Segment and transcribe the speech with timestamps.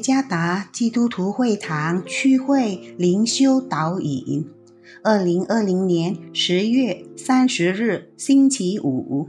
[0.00, 4.48] 加达基督徒会堂区会灵修导引，
[5.04, 9.28] 二零二零年十月三十日星期五，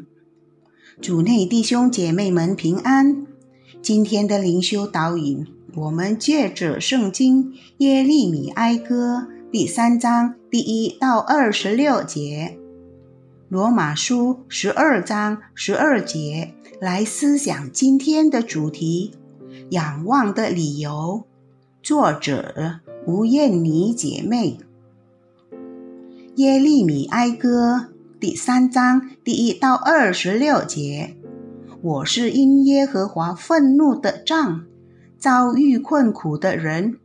[1.01, 3.27] 主内弟兄姐妹们平安。
[3.81, 12.57] 今天的灵修导引，我们借着圣经耶利米哀歌第三章第一到二十六节，
[13.49, 19.13] 罗马书十二章十二节来思想今天的主题。
[19.71, 21.23] 仰望的理由，
[21.81, 24.59] 作者吴艳妮姐妹。
[26.35, 27.87] 耶利米哀歌
[28.19, 31.15] 第三章第一到二十六节：
[31.81, 34.65] 我是因耶和华愤怒的杖，
[35.17, 36.97] 遭遇困苦的人。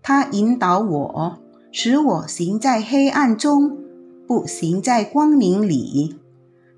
[0.00, 1.38] 他引导我，
[1.72, 3.78] 使我行在黑暗中，
[4.28, 6.14] 不行在光明里。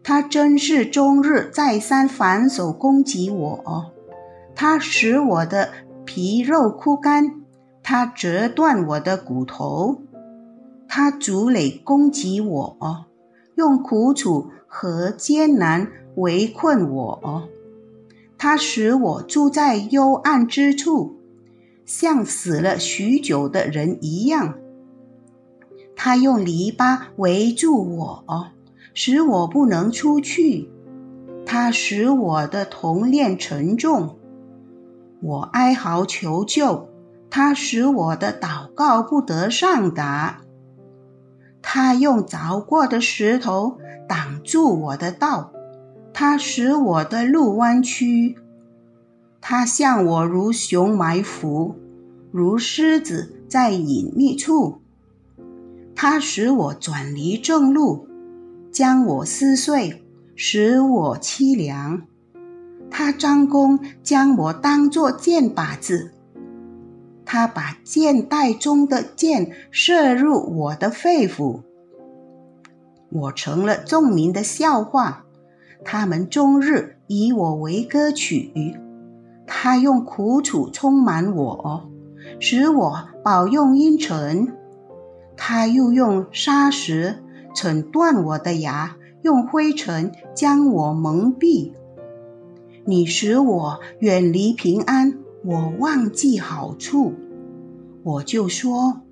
[0.02, 3.92] 他真是终日再三反手攻击我。
[4.60, 5.70] 它使我的
[6.04, 7.42] 皮肉枯干，
[7.80, 10.02] 它折断我的骨头，
[10.88, 13.06] 它竹垒攻击我，
[13.54, 15.86] 用苦楚和艰难
[16.16, 17.48] 围困我，
[18.36, 21.14] 它使我住在幽暗之处，
[21.86, 24.56] 像死了许久的人一样。
[25.94, 28.24] 他用篱笆围住我，
[28.92, 30.68] 使我不能出去。
[31.46, 34.17] 他使我的铜链沉重。
[35.20, 36.88] 我哀嚎求救，
[37.28, 40.40] 他使我的祷告不得上达。
[41.60, 45.52] 他用凿过的石头挡住我的道，
[46.14, 48.36] 他使我的路弯曲。
[49.40, 51.74] 他向我如熊埋伏，
[52.30, 54.80] 如狮子在隐秘处。
[55.94, 58.06] 他使我转离正路，
[58.70, 60.04] 将我撕碎，
[60.36, 62.02] 使我凄凉。
[63.00, 66.10] 他张弓，将我当作箭靶子。
[67.24, 71.60] 他把箭袋中的箭射入我的肺腑，
[73.12, 75.24] 我成了众民的笑话。
[75.84, 78.74] 他们终日以我为歌曲。
[79.46, 81.88] 他用苦楚充满我，
[82.40, 84.56] 使我饱用阴沉。
[85.36, 87.22] 他又用砂石
[87.54, 91.74] 扯断我的牙，用灰尘将我蒙蔽。
[92.88, 97.12] 你使我远离平安，我忘记好处，
[98.02, 99.02] 我就说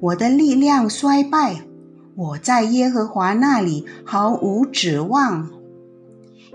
[0.00, 1.66] 我的力量衰败，
[2.14, 5.50] 我在耶和华那里毫无指望。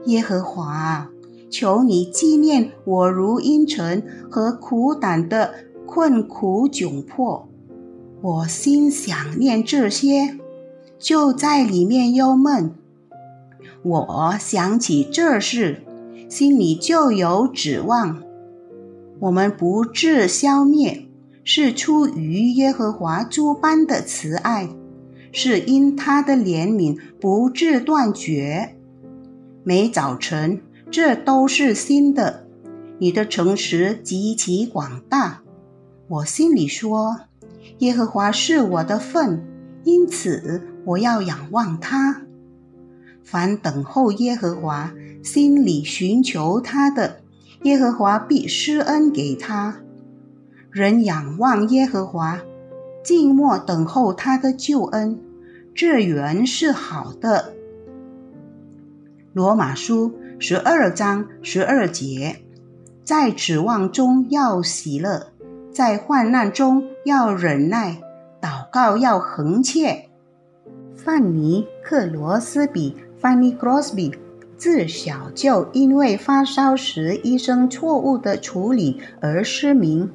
[0.05, 1.07] 耶和华，
[1.51, 5.53] 求你纪念我如阴沉和苦胆的
[5.85, 7.47] 困苦窘迫，
[8.23, 10.35] 我心想念这些，
[10.97, 12.73] 就在里面忧闷。
[13.83, 15.83] 我想起这事。
[16.31, 18.23] 心里就有指望。
[19.19, 21.05] 我们不致消灭，
[21.43, 24.69] 是出于耶和华诸般的慈爱，
[25.33, 28.77] 是因他的怜悯不致断绝。
[29.65, 32.47] 每早晨，这都是新的。
[32.97, 35.41] 你的诚实极其广大。
[36.07, 37.17] 我心里说：
[37.79, 39.45] 耶和华是我的份，
[39.83, 42.21] 因此我要仰望他。
[43.23, 44.91] 凡等候耶和华。
[45.23, 47.17] 心里寻求他的，
[47.61, 49.77] 耶和华必施恩给他。
[50.71, 52.39] 人仰望耶和华，
[53.03, 55.19] 静默等候他的救恩，
[55.75, 57.53] 这原是好的。
[59.33, 62.41] 罗马书十二章十二节，
[63.03, 65.27] 在指望中要喜乐，
[65.71, 68.01] 在患难中要忍耐，
[68.41, 70.09] 祷告要恒切。
[70.95, 74.13] 范尼克罗斯比 （Fanny Crosby）。
[74.57, 80.11] 自小就因为发烧时医生错误的处理而失明，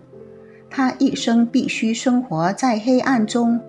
[0.70, 3.60] 他一生必须生活在黑暗中。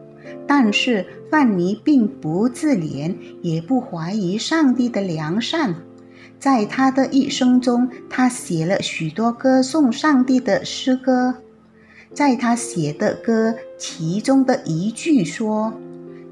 [0.46, 5.74] 但是范尼并不自怜，也不怀疑上帝的良善。
[6.38, 11.34] 在他的一生中，他写了许多歌颂上帝的诗歌。
[12.14, 15.74] 在他写的歌其中的一句说：“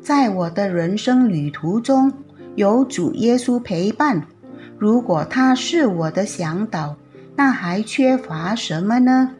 [0.03, 2.13] 在我的人生旅途中，
[2.55, 4.27] 有主耶稣陪伴。”
[4.77, 6.97] 如果他是我的向导，
[7.35, 9.31] 那还缺乏什么呢？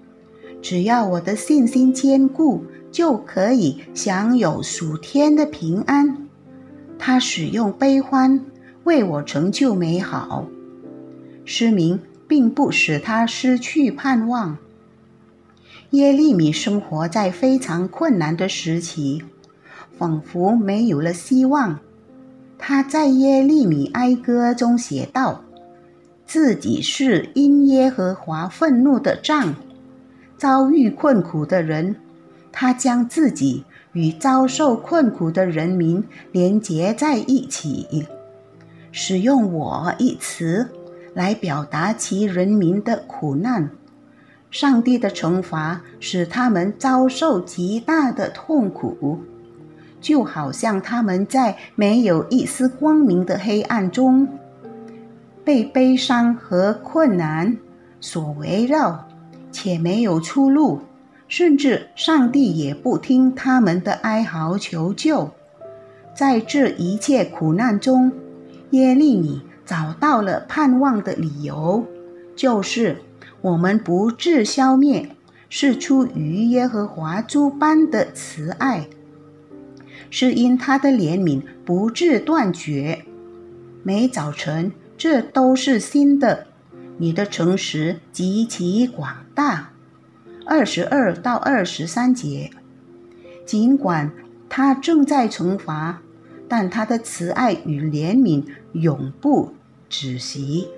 [0.62, 6.28] 只要我的信心坚固，就可以享有属天的平安。
[6.98, 8.46] 他使用悲欢
[8.86, 10.46] 为我成就美好。
[11.44, 14.58] 失明并不使他失去盼望。
[15.92, 19.22] 耶利米生活在非常困难的时期，
[19.98, 21.80] 仿佛没有了希望。
[22.68, 25.44] 他在耶利米哀歌中写道
[26.26, 29.54] ：“自己是因耶和华愤怒的杖，
[30.36, 31.96] 遭遇困苦的人，
[32.52, 38.08] 他将自己与遭受困苦的人民连结在一起，
[38.92, 40.68] 使用“我”一词
[41.14, 43.70] 来表达其人民的苦难。
[44.50, 49.20] 上帝的惩罚使他们遭受极大的痛苦，
[50.06, 54.28] 就好像他们在没有一丝光明的黑暗中，
[55.44, 57.58] 被悲伤和困难
[58.00, 59.08] 所围绕，
[59.52, 60.82] 且没有出路，
[61.28, 65.32] 甚至上帝也不听他们的哀嚎求救。
[66.14, 68.12] 在这一切苦难中，
[68.70, 71.84] 耶利米找到了盼望的理由，
[72.36, 72.98] 就是。
[73.42, 75.16] 我们不致消灭，
[75.50, 78.88] 是出于耶和华诸般的慈爱，
[80.18, 83.04] 是因他的怜悯不致断绝。
[83.84, 86.48] 每早晨，这都是新的。
[86.98, 89.72] 你的诚实极其广大。
[90.46, 92.50] 二十二到二十三节，
[93.46, 94.10] 尽管
[94.48, 96.02] 他正在惩罚，
[96.48, 99.54] 但他的慈爱与怜悯永不
[99.90, 100.70] 止息。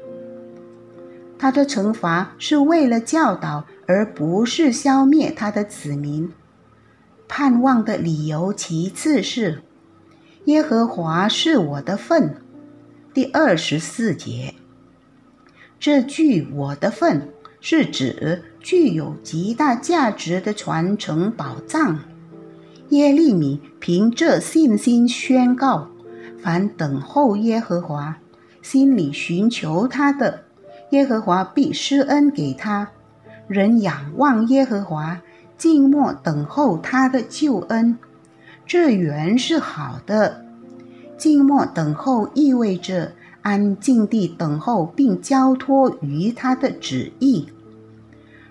[1.38, 6.28] 他的惩罚是为了教导，而不是消灭他的子民。
[7.28, 9.62] 盼望的理由，其次是
[10.46, 12.38] 耶和华是我的份。
[13.14, 14.54] 第二十四节，
[15.80, 17.30] 这句“我的份”
[17.60, 22.00] 是指具有极大价值的传承宝藏。
[22.90, 25.90] 耶利米凭这信心宣告：
[26.42, 28.18] 凡等候耶和华，
[28.62, 30.44] 心里寻求他的。
[30.92, 32.92] 耶和华必施恩给他，
[33.48, 35.22] 人仰望耶和华，
[35.58, 37.98] 静默等候他的救恩，
[38.66, 40.46] 这原是好的。
[41.18, 47.48] 静默等候意味着安静地等候，并交托于他的旨意。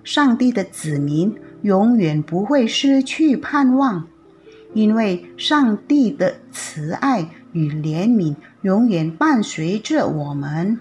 [0.03, 4.06] 上帝的子民永远不会失去盼望，
[4.75, 10.81] 因为上帝的慈爱与怜悯永远伴随着我们。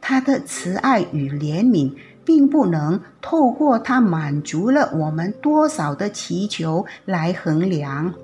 [0.00, 1.92] 他的慈爱与怜悯，
[2.24, 8.14] 并不能透过他满足了我们多少的祈求来衡量，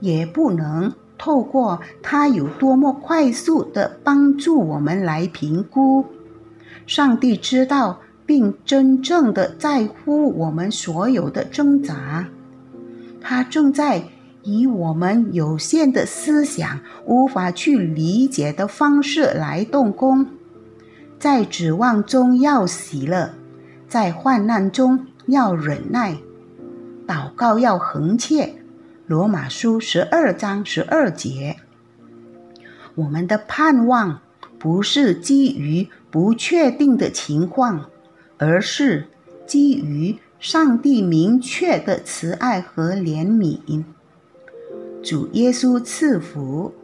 [0.00, 6.04] 也不能透过他有多么快速的帮助我们来评估。
[6.86, 12.28] 上帝知道，并真正的在乎我们所有的挣扎，
[13.20, 14.02] 他正在
[14.42, 20.26] 以我们有限的思想无法去理解的方式来动工。
[21.24, 23.32] 在指望中要喜乐，
[23.88, 26.18] 在患难中要忍耐，
[27.06, 28.56] 祷告要恒切。
[29.06, 31.56] 罗马书十二章十二节。
[32.96, 34.20] 我们的盼望
[34.58, 37.88] 不是基于不确定的情况，
[38.36, 39.06] 而是
[39.46, 43.82] 基于上帝明确的慈爱和怜悯。
[45.02, 46.74] 主耶稣赐福。